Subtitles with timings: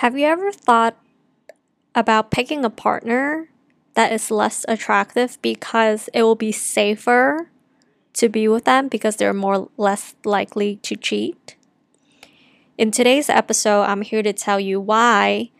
[0.00, 0.96] Have you ever thought
[1.94, 3.50] about picking a partner
[3.92, 7.50] that is less attractive because it will be safer
[8.14, 11.54] to be with them because they're more less likely to cheat?
[12.78, 15.50] In today's episode, I'm here to tell you why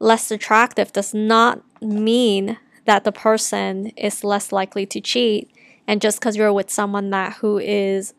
[0.00, 5.48] less attractive does not mean that the person is less likely to cheat
[5.86, 8.12] and just because you're with someone that who is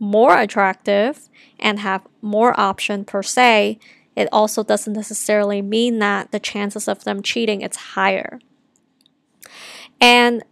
[0.00, 1.28] more attractive
[1.60, 3.78] and have more option per se
[4.18, 8.40] it also doesn't necessarily mean that the chances of them cheating is higher.
[10.00, 10.42] And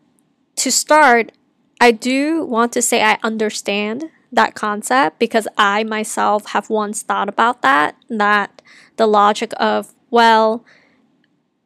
[0.55, 1.33] to start,
[1.81, 7.29] I do want to say I understand that concept because I myself have once thought
[7.29, 8.63] about that that
[8.97, 10.65] the logic of well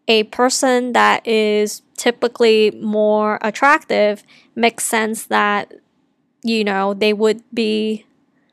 [0.08, 4.22] a person that is typically more attractive
[4.54, 5.74] makes sense that
[6.42, 8.06] you know they would be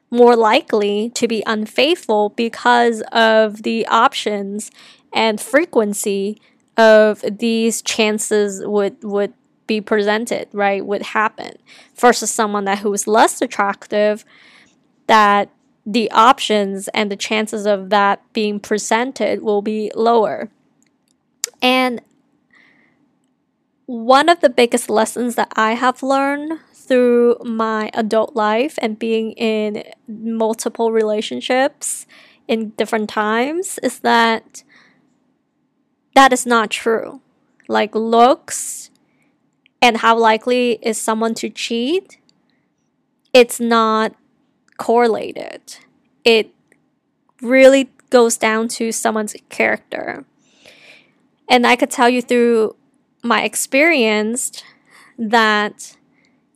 [0.10, 4.72] more likely to be unfaithful because of the options
[5.14, 6.40] and frequency
[6.77, 9.34] of these chances would would
[9.66, 11.54] be presented right would happen
[11.96, 14.24] versus someone that who is less attractive
[15.08, 15.49] that
[15.88, 20.49] the options and the chances of that being presented will be lower.
[21.62, 22.02] And
[23.86, 29.32] one of the biggest lessons that I have learned through my adult life and being
[29.34, 32.05] in multiple relationships
[32.48, 34.63] in different times is that
[36.15, 37.21] that is not true.
[37.68, 38.90] Like looks
[39.82, 42.18] and how likely is someone to cheat,
[43.34, 44.15] it's not
[44.77, 45.77] correlated.
[46.24, 46.54] It
[47.41, 50.26] really goes down to someone's character.
[51.49, 52.76] And I could tell you through
[53.24, 54.63] my experience
[55.18, 55.98] that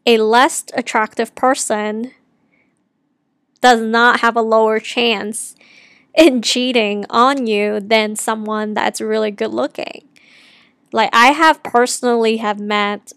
[0.05, 2.11] a less attractive person
[3.61, 5.55] does not have a lower chance
[6.15, 10.07] in cheating on you than someone that's really good looking.
[10.91, 13.13] Like I have personally have met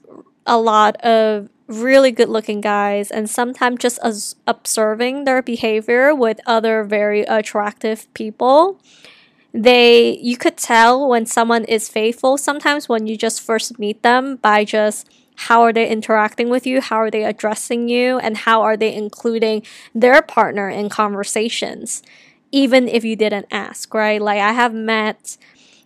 [0.47, 6.39] a lot of really good looking guys and sometimes just as observing their behavior with
[6.47, 8.79] other very attractive people
[9.55, 14.37] they you could tell when someone is faithful sometimes when you just first meet them
[14.37, 18.63] by just how are they interacting with you how are they addressing you and how
[18.63, 19.63] are they including
[19.95, 22.03] their partner in conversations
[22.53, 25.37] even if you didn't ask right like i have met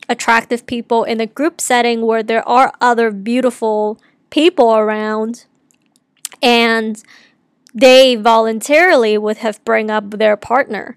[0.09, 4.01] attractive people in a group setting where there are other beautiful
[4.31, 5.45] people around
[6.43, 7.03] and
[7.75, 10.97] they voluntarily would have bring up their partner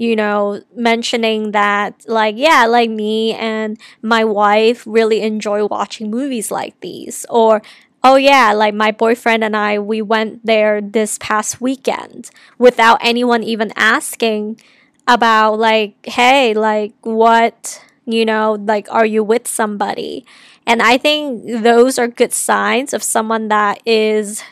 [0.00, 6.50] you know, mentioning that, like, yeah, like me and my wife really enjoy watching movies
[6.50, 7.26] like these.
[7.28, 7.60] Or
[8.02, 13.42] oh yeah like my boyfriend and i we went there this past weekend without anyone
[13.42, 14.58] even asking
[15.06, 20.24] about like hey like what you know like are you with somebody?
[20.66, 24.42] And i think those are good signs of someone that is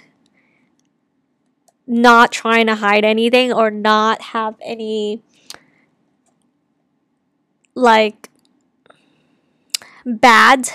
[1.87, 5.23] not trying to hide anything or not have any
[7.75, 8.29] like
[10.05, 10.69] bad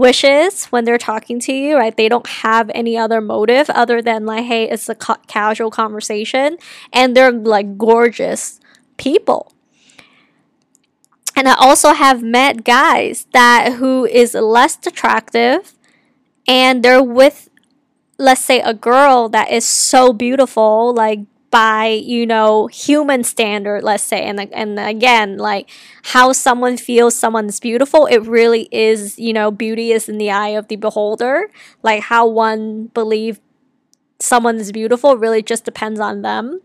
[0.00, 1.96] wishes when they're talking to you, right?
[1.96, 6.56] They don't have any other motive other than like, hey, it's a ca- casual conversation,
[6.92, 8.58] and they're like gorgeous
[8.96, 9.52] people.
[11.36, 15.74] And I also have met guys that who is less attractive,
[16.48, 17.50] and they're with,
[18.18, 24.02] let's say, a girl that is so beautiful, like by you know human standard let's
[24.04, 24.22] say.
[24.22, 25.70] And and again like
[26.04, 30.50] how someone feels someone's beautiful it really is you know beauty is in the eye
[30.50, 31.50] of the beholder.
[31.82, 33.40] Like how one believe
[34.18, 36.60] someone is beautiful really just depends on them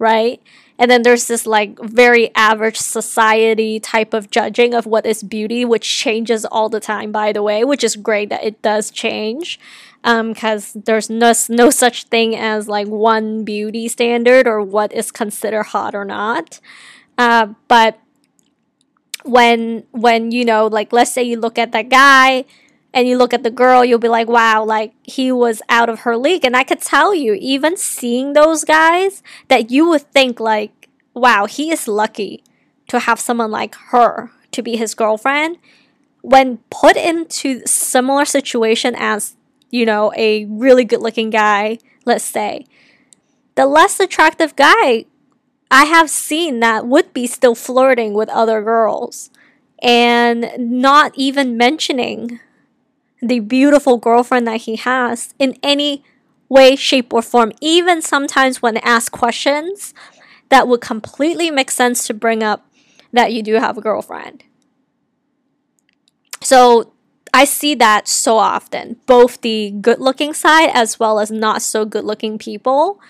[0.00, 0.42] right?
[0.78, 5.62] And then there's this like very average society type of judging of what is beauty
[5.62, 9.60] which changes all the time by the way which is great that it does change
[10.02, 15.10] because um, there's no, no such thing as like one beauty standard or what is
[15.10, 16.60] considered hot or not.
[17.18, 17.98] Uh, but
[19.24, 22.44] when when you know like let's say you look at that guy
[22.92, 26.00] and you look at the girl you'll be like wow like he was out of
[26.00, 30.40] her league and i could tell you even seeing those guys that you would think
[30.40, 32.42] like wow he is lucky
[32.88, 35.58] to have someone like her to be his girlfriend
[36.22, 39.36] when put into similar situation as
[39.70, 42.66] you know, a really good looking guy, let's say,
[43.54, 45.04] the less attractive guy
[45.70, 49.30] I have seen that would be still flirting with other girls
[49.80, 52.40] and not even mentioning
[53.22, 56.02] the beautiful girlfriend that he has in any
[56.48, 57.52] way, shape, or form.
[57.60, 59.94] Even sometimes when asked questions
[60.48, 62.66] that would completely make sense to bring up
[63.12, 64.42] that you do have a girlfriend.
[66.42, 66.92] So
[67.32, 71.84] I see that so often, both the good looking side as well as not so
[71.84, 73.00] good looking people.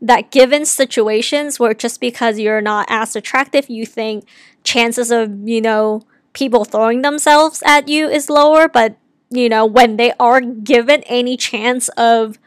[0.00, 4.24] That given situations where just because you're not as attractive, you think
[4.62, 6.02] chances of, you know,
[6.32, 8.96] people throwing themselves at you is lower, but,
[9.30, 12.38] you know, when they are given any chance of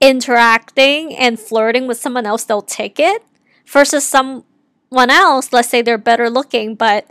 [0.00, 3.22] interacting and flirting with someone else, they'll take it
[3.66, 4.44] versus someone
[5.10, 7.10] else, let's say they're better looking, but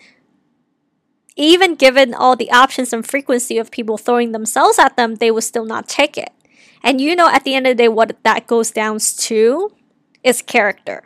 [1.36, 5.42] even given all the options and frequency of people throwing themselves at them, they will
[5.42, 6.32] still not take it.
[6.84, 9.72] And you know, at the end of the day, what that goes down to
[10.24, 11.04] is character.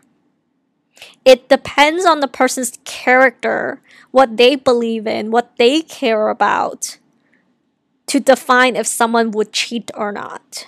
[1.26, 3.82] It depends on the person's character,
[4.12, 6.98] what they believe in, what they care about,
[8.08, 10.68] to define if someone would cheat or not.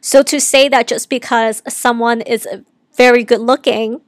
[0.00, 2.46] So to say that just because someone is
[2.96, 4.00] very good looking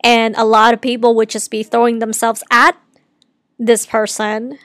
[0.00, 2.76] and a lot of people would just be throwing themselves at
[3.58, 4.58] this person.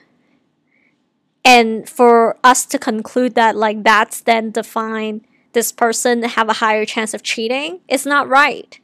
[1.46, 6.86] And for us to conclude that like that's then define this person have a higher
[6.86, 8.80] chance of cheating is not right.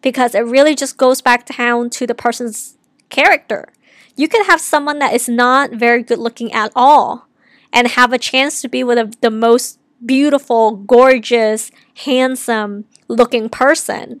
[0.00, 2.76] Because it really just goes back down to the person's
[3.08, 3.72] character.
[4.16, 7.26] You could have someone that is not very good looking at all
[7.72, 11.70] and have a chance to be with a, the most beautiful gorgeous
[12.04, 14.20] handsome looking person.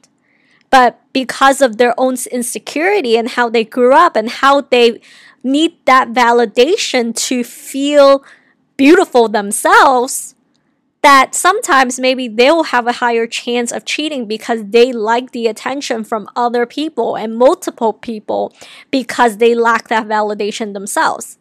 [0.70, 5.00] But because of their own insecurity and how they grew up and how they
[5.44, 8.24] need that validation to feel
[8.76, 10.34] beautiful themselves
[11.04, 16.02] that sometimes maybe they'll have a higher chance of cheating because they like the attention
[16.02, 18.54] from other people and multiple people
[18.90, 21.36] because they lack that validation themselves.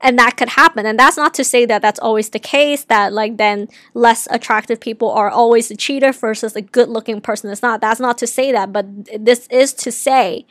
[0.00, 0.86] And that could happen.
[0.86, 4.80] And that's not to say that that's always the case that like then less attractive
[4.80, 7.82] people are always a cheater versus a good looking person is not.
[7.82, 8.86] That's not to say that but
[9.18, 10.46] this is to say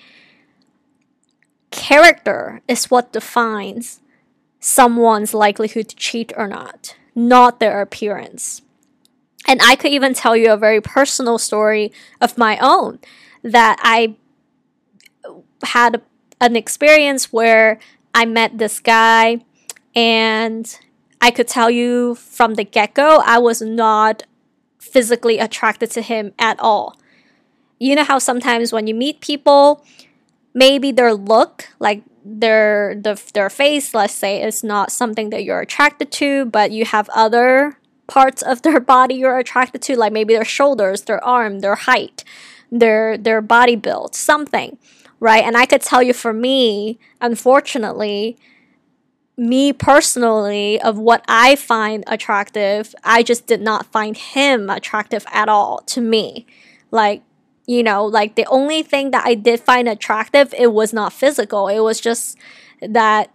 [1.72, 4.02] character is what defines
[4.60, 8.62] someone's likelihood to cheat or not, not their appearance.
[9.48, 11.92] And I could even tell you a very personal story
[12.22, 13.00] of my own
[13.44, 14.16] that I
[15.64, 16.02] had
[16.40, 17.80] an experience where
[18.14, 19.44] I met this guy
[19.96, 20.80] and
[21.20, 24.24] I could tell you from the get go, I was not
[24.80, 26.98] physically attracted to him at all.
[27.80, 29.84] You know how sometimes when you meet people,
[30.54, 35.62] maybe their look, like their the, their face, let's say, is not something that you're
[35.62, 37.78] attracted to, but you have other
[38.08, 42.24] parts of their body you're attracted to, like maybe their shoulders, their arm, their height,
[42.72, 44.78] their their body build, something,
[45.20, 45.44] right?
[45.44, 48.38] And I could tell you for me, unfortunately,
[49.38, 55.50] me personally of what I find attractive, I just did not find him attractive at
[55.50, 56.46] all to me.
[56.92, 57.24] Like
[57.66, 61.68] you know like the only thing that i did find attractive it was not physical
[61.68, 62.38] it was just
[62.82, 63.32] that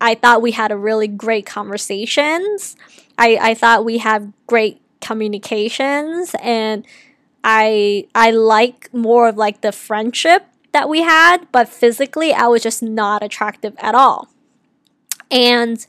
[0.00, 2.76] i thought we had a really great conversations
[3.18, 6.86] i i thought we had great communications and
[7.42, 12.62] i i like more of like the friendship that we had but physically i was
[12.62, 14.28] just not attractive at all
[15.30, 15.86] and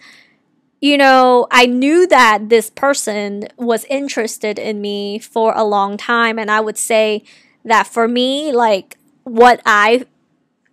[0.84, 6.38] you know, I knew that this person was interested in me for a long time.
[6.38, 7.24] And I would say
[7.66, 10.06] that for me, like what I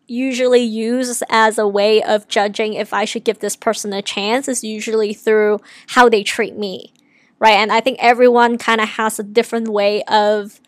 [0.06, 4.49] usually use as a way of judging if I should give this person a chance
[4.49, 6.92] is usually through how they treat me,
[7.38, 7.52] right?
[7.54, 10.61] And I think everyone kind of has a different way of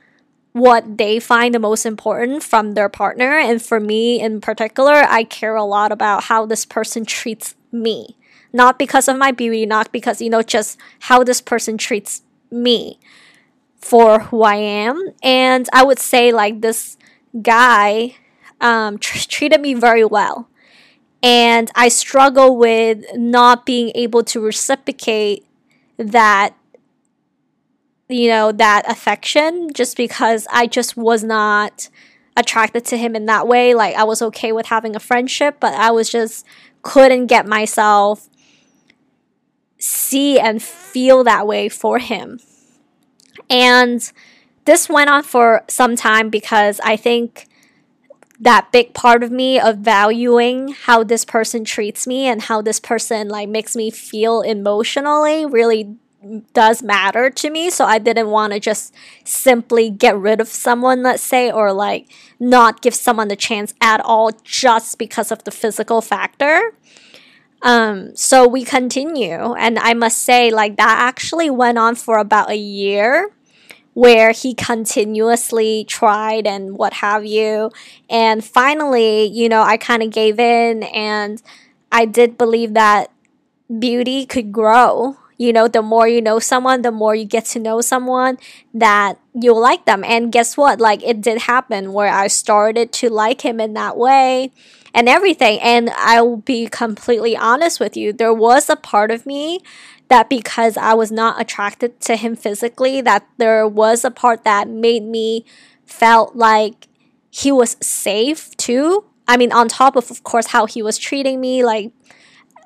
[0.52, 3.36] what they find the most important from their partner.
[3.36, 8.16] And for me in particular, I care a lot about how this person treats me.
[8.52, 12.98] Not because of my beauty, not because, you know, just how this person treats me
[13.82, 15.10] for who I am.
[15.22, 16.96] And I would say, like, this
[17.42, 18.16] guy
[18.60, 20.48] um, tr- treated me very well.
[21.22, 25.44] And I struggle with not being able to reciprocate
[25.98, 26.54] that,
[28.08, 31.88] you know, that affection just because I just was not
[32.36, 33.74] attracted to him in that way.
[33.74, 36.46] Like, I was okay with having a friendship, but I was just
[36.82, 38.28] couldn't get myself
[39.78, 42.40] see and feel that way for him.
[43.48, 44.10] And
[44.64, 47.48] this went on for some time because I think
[48.40, 52.80] that big part of me of valuing how this person treats me and how this
[52.80, 55.96] person like makes me feel emotionally really
[56.52, 57.70] does matter to me.
[57.70, 62.08] So i didn't want to just simply get rid of someone let's say or like
[62.38, 66.74] not give someone the chance at all just because of the physical factor
[67.62, 72.50] um so we continue and i must say like that actually went on for about
[72.50, 73.30] a year
[73.94, 77.70] where he continuously tried and what have you.
[78.08, 81.42] And finally, you know, I kind of gave in and
[81.90, 83.10] I did believe that
[83.78, 85.18] beauty could grow.
[85.36, 88.38] You know, the more you know someone, the more you get to know someone,
[88.72, 90.04] that you'll like them.
[90.04, 90.80] And guess what?
[90.80, 94.52] Like, it did happen where I started to like him in that way
[94.94, 95.60] and everything.
[95.60, 99.60] And I'll be completely honest with you, there was a part of me
[100.08, 104.68] that because I was not attracted to him physically, that there was a part that
[104.68, 105.44] made me
[105.86, 106.88] felt like
[107.30, 109.04] he was safe too.
[109.26, 111.92] I mean, on top of, of course, how he was treating me, like,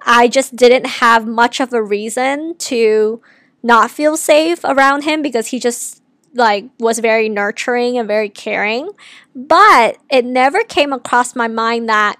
[0.04, 3.20] I just didn't have much of a reason to
[3.62, 6.02] not feel safe around him because he just
[6.36, 8.90] like was very nurturing and very caring
[9.34, 12.16] but it never came across my mind that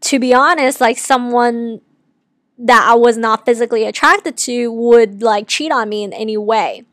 [0.00, 1.80] to be honest like someone
[2.58, 6.84] that I was not physically attracted to would like cheat on me in any way.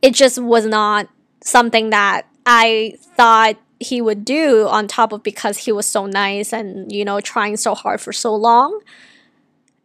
[0.00, 1.08] It just was not
[1.42, 6.52] something that I thought he would do on top of because he was so nice
[6.52, 8.80] and you know trying so hard for so long.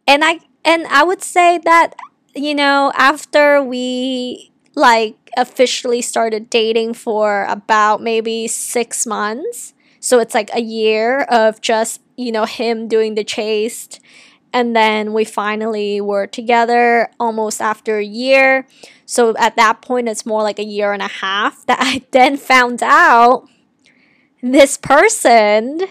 [0.06, 1.94] And I and I would say that
[2.34, 9.74] you know after we like officially started dating for about maybe 6 months.
[10.00, 13.88] So it's like a year of just, you know, him doing the chase.
[14.52, 18.66] and then we finally were together almost after a year.
[19.06, 22.36] So at that point, it's more like a year and a half that I then
[22.36, 23.46] found out
[24.42, 25.82] this person,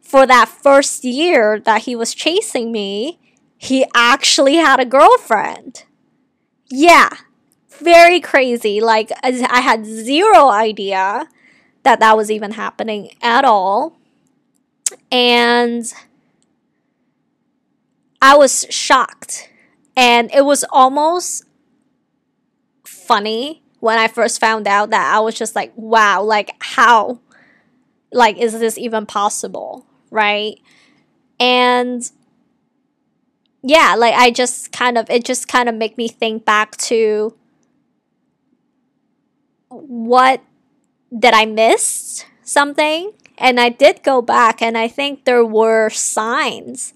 [0.00, 3.18] for that first year that he was chasing me,
[3.56, 5.84] he actually had a girlfriend.
[6.70, 7.10] Yeah,
[7.80, 8.80] very crazy.
[8.80, 11.28] Like, I had zero idea
[11.82, 13.96] that that was even happening at all.
[15.10, 15.84] And
[18.20, 19.50] I was shocked.
[19.96, 21.44] And it was almost
[22.84, 27.20] funny when I first found out that I was just like, wow, like how
[28.12, 30.58] like is this even possible, right?
[31.38, 32.10] And
[33.62, 37.36] yeah, like I just kind of it just kind of make me think back to
[39.70, 40.42] what
[41.16, 43.12] did I miss something?
[43.36, 46.92] And I did go back and I think there were signs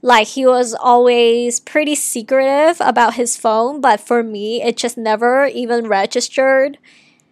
[0.00, 5.46] like he was always pretty secretive about his phone, but for me, it just never
[5.46, 6.78] even registered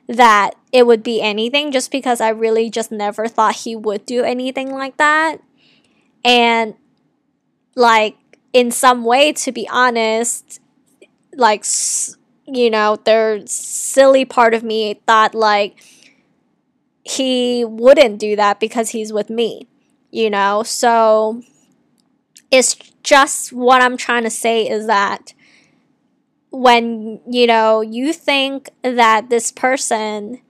[0.09, 4.23] that it would be anything just because I really just never thought he would do
[4.23, 5.38] anything like that.
[6.25, 6.75] And
[7.76, 8.16] like
[8.52, 10.61] in some way to be honest,
[11.35, 11.64] like
[12.47, 15.83] you know, there's silly part of me thought like
[17.05, 19.69] he wouldn't do that because he's with me,
[20.11, 20.62] you know?
[20.62, 21.43] So
[22.50, 25.33] it's just what I'm trying to say is that
[26.50, 30.41] when you know you think that this person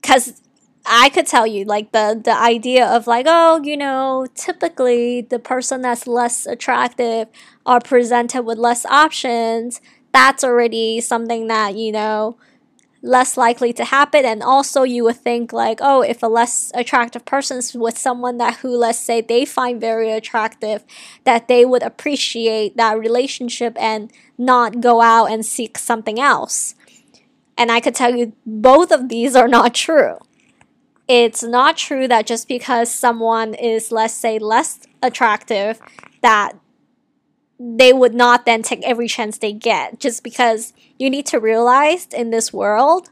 [0.00, 0.42] because
[0.84, 5.38] I could tell you like the the idea of like oh you know typically the
[5.38, 7.28] person that's less attractive
[7.64, 9.80] are presented with less options
[10.12, 12.36] that's already something that you know
[13.02, 14.24] less likely to happen.
[14.24, 18.56] And also you would think like oh if a less attractive person's with someone that
[18.56, 20.84] who let's say they find very attractive
[21.24, 26.74] that they would appreciate that relationship and not go out and seek something else.
[27.58, 30.18] And i could tell you both of these are not true.
[31.08, 35.80] It's not true that just because someone is let's say less attractive
[36.22, 36.58] that
[37.58, 39.98] they would not then take every chance they get.
[40.00, 43.10] Just because you need to realize in this world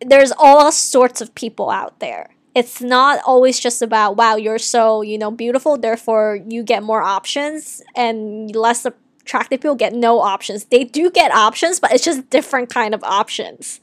[0.00, 2.30] there's all sorts of people out there.
[2.54, 7.02] It's not always just about wow you're so you know beautiful therefore you get more
[7.02, 10.64] options and less attractive people get no options.
[10.64, 13.80] They do get options but it's just different kind of options.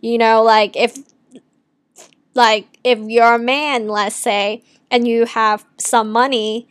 [0.00, 0.98] You know like if
[2.34, 6.68] like if you're a man let's say and you have some money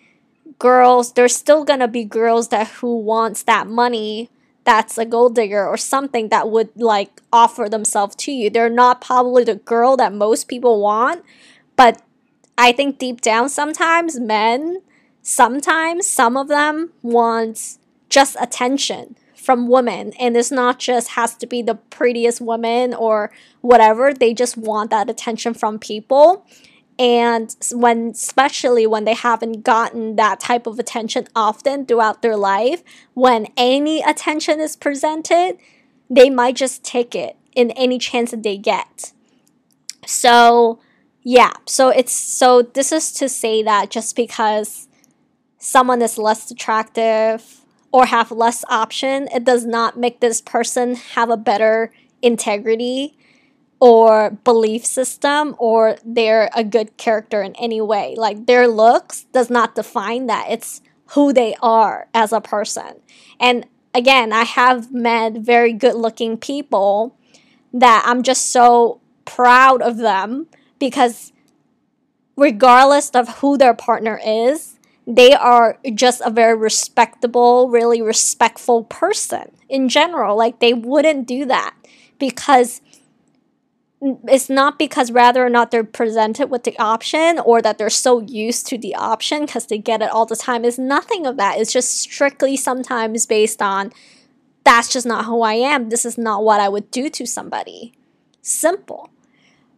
[0.59, 4.29] girls there's still gonna be girls that who wants that money
[4.65, 8.49] that's a gold digger or something that would like offer themselves to you.
[8.51, 11.23] They're not probably the girl that most people want
[11.75, 12.01] but
[12.57, 14.81] i think deep down sometimes men
[15.21, 19.15] sometimes some of them wants just attention
[19.49, 24.13] from women and it's not just has to be the prettiest woman or whatever.
[24.13, 26.45] They just want that attention from people
[26.99, 32.83] and when especially when they haven't gotten that type of attention often throughout their life
[33.13, 35.57] when any attention is presented
[36.09, 39.13] they might just take it in any chance that they get.
[40.05, 40.79] So
[41.23, 44.87] yeah so it's so this is to say that just because
[45.57, 51.29] someone is less attractive or have less option, it does not make this person have
[51.29, 51.91] a better
[52.21, 53.17] integrity
[53.79, 58.15] or belief system or they're a good character in any way.
[58.17, 60.47] Like their looks does not define that.
[60.49, 62.99] It's who they are as a person.
[63.39, 67.15] And again, I have met very good looking people
[67.73, 70.47] that I'm just so proud of them
[70.79, 71.31] because
[72.35, 79.51] regardless of who their partner is, they are just a very respectable, really respectful person
[79.67, 80.37] in general.
[80.37, 81.75] Like they wouldn't do that
[82.19, 82.81] because
[84.01, 88.21] it's not because rather or not they're presented with the option or that they're so
[88.21, 90.63] used to the option because they get it all the time.
[90.63, 91.59] It's nothing of that.
[91.59, 93.91] It's just strictly sometimes based on
[94.63, 95.89] that's just not who I am.
[95.89, 97.93] This is not what I would do to somebody.
[98.41, 99.09] Simple.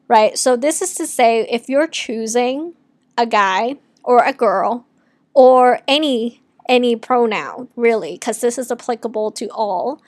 [0.08, 0.38] Right?
[0.38, 2.74] So, this is to say, if you're choosing
[3.18, 4.86] a guy or a girl
[5.34, 10.01] or any any pronoun really because this is applicable to all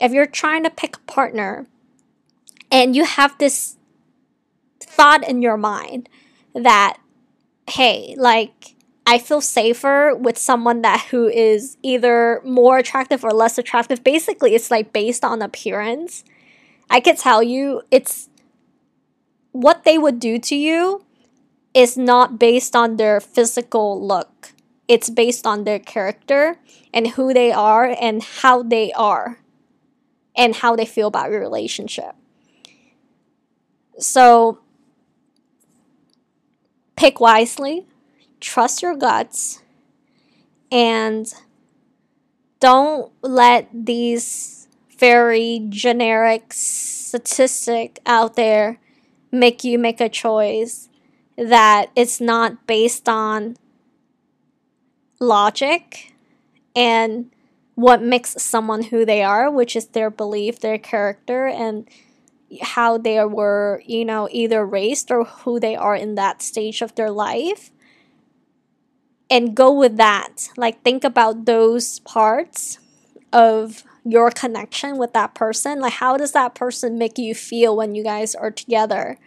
[0.00, 1.66] if you're trying to pick a partner
[2.70, 3.76] and you have this
[4.80, 6.08] thought in your mind
[6.54, 6.98] that
[7.68, 8.74] hey like
[9.06, 14.02] i feel safer with someone that who is either more attractive or less attractive.
[14.04, 16.24] Basically it's like based on appearance.
[16.88, 18.28] I could tell you it's
[19.52, 21.04] what they would do to you
[21.72, 24.52] is not based on their physical look.
[24.88, 26.56] It's based on their character
[26.92, 29.38] and who they are and how they are
[30.36, 32.14] and how they feel about your relationship
[34.00, 34.58] so
[36.96, 37.86] pick wisely,
[38.40, 39.62] trust your guts,
[40.72, 41.32] and
[42.60, 48.78] don't let these very generic statistic out there
[49.32, 50.88] make you make a choice
[51.36, 53.56] that it's not based on
[55.18, 56.12] logic
[56.76, 57.30] and
[57.74, 61.88] what makes someone who they are, which is their belief, their character, and
[62.62, 66.94] how they were, you know, either raised or who they are in that stage of
[66.94, 67.70] their life.
[69.30, 70.48] And go with that.
[70.56, 72.78] Like, think about those parts
[73.32, 75.80] of your connection with that person.
[75.80, 79.18] Like, how does that person make you feel when you guys are together?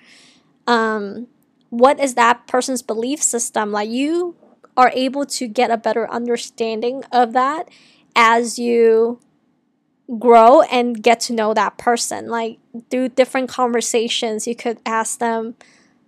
[0.67, 1.27] Um,
[1.69, 3.71] what is that person's belief system?
[3.71, 4.35] Like, you
[4.75, 7.69] are able to get a better understanding of that
[8.15, 9.19] as you
[10.19, 12.27] grow and get to know that person.
[12.27, 15.55] Like through different conversations you could ask them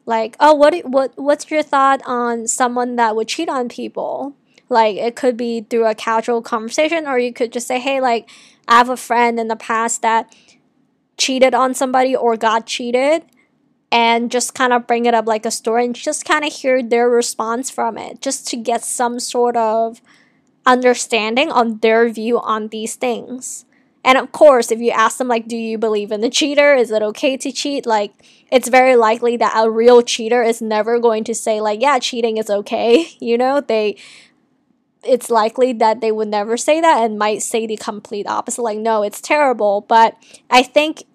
[0.06, 4.36] like oh what what what's your thought on someone that would cheat on people?
[4.70, 8.30] Like it could be through a casual conversation or you could just say hey like
[8.68, 10.34] i have a friend in the past that
[11.18, 13.24] cheated on somebody or got cheated
[13.92, 16.84] and just kind of bring it up like a story and just kind of hear
[16.84, 20.02] their response from it just to get some sort of
[20.66, 23.66] understanding on their view on these things
[24.06, 26.76] and of course, if you ask them, like, do you believe in the cheater?
[26.76, 27.88] Is it okay to cheat?
[27.88, 28.14] Like,
[28.52, 32.38] it's very likely that a real cheater is never going to say, like, yeah, cheating
[32.38, 33.08] is okay.
[33.20, 33.98] You know, they,
[35.04, 38.78] it's likely that they would never say that and might say the complete opposite, like,
[38.78, 39.82] no, it's terrible.
[39.82, 40.16] But
[40.52, 41.06] I think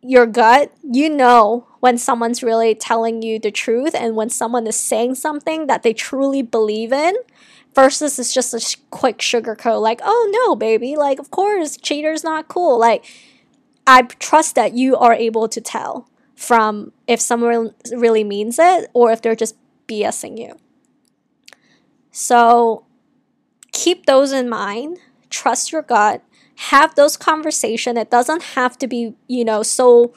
[0.00, 4.76] your gut, you know when someone's really telling you the truth and when someone is
[4.76, 7.16] saying something that they truly believe in
[7.74, 12.48] versus it's just a quick sugarcoat like oh no baby like of course cheater's not
[12.48, 12.78] cool.
[12.78, 13.04] Like
[13.86, 19.12] i trust that you are able to tell from if someone really means it or
[19.12, 19.56] if they're just
[19.86, 20.56] bsing you.
[22.10, 22.86] So
[23.72, 24.98] keep those in mind.
[25.28, 26.22] Trust your gut.
[26.56, 27.96] Have those conversation.
[27.96, 30.12] It doesn't have to be you know so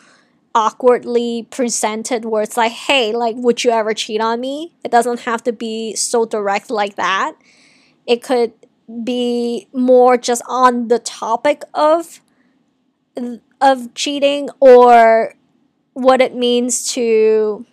[0.55, 4.73] awkwardly presented where it's like, hey, like, would you ever cheat on me?
[4.83, 7.33] It doesn't have to be so direct like that.
[8.05, 8.53] It could
[9.03, 12.21] be more just on the topic of
[13.61, 15.35] of cheating or
[15.93, 17.65] what it means to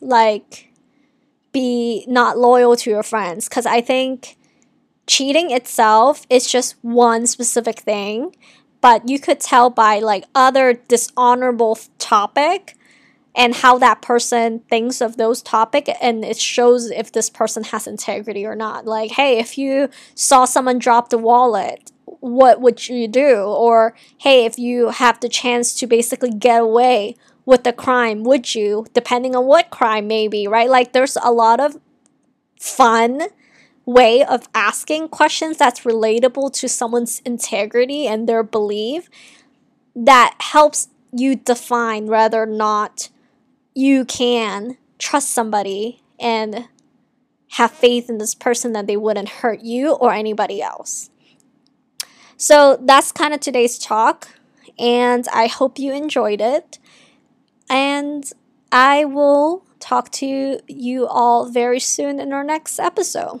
[0.00, 0.70] like
[1.52, 4.36] be not loyal to your friends because i think
[5.06, 8.34] cheating itself is just one specific thing
[8.80, 12.76] but you could tell by like other dishonorable topic
[13.34, 17.86] and how that person thinks of those topic and it shows if this person has
[17.86, 18.86] integrity or not.
[18.86, 23.36] Like hey if you saw someone drop the wallet what would you do?
[23.36, 28.54] Or hey if you have the chance to basically get away with the crime would
[28.54, 28.86] you?
[28.92, 30.68] Depending on what crime maybe right?
[30.68, 31.76] Like there's a lot of
[32.58, 33.22] fun
[33.88, 39.08] way of asking questions that's relatable to someone's integrity and their belief
[39.96, 43.08] that helps you define whether or not
[43.74, 46.68] you can trust somebody and
[47.52, 51.08] have faith in this person that they wouldn't hurt you or anybody else.
[52.36, 54.28] So that's kind of today's talk,
[54.78, 56.78] and I hope you enjoyed it.
[57.70, 58.30] And
[58.70, 63.40] I will talk to you all very soon in our next episode.